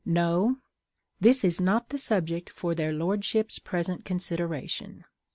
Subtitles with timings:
[0.03, 0.57] No,
[1.19, 5.05] "This is not the subject for their lordships' present consideration."